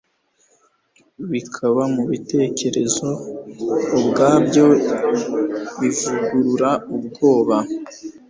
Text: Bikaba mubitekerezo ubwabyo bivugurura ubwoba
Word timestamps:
Bikaba 1.31 1.81
mubitekerezo 1.93 3.09
ubwabyo 3.97 4.67
bivugurura 5.79 6.71
ubwoba 6.95 7.57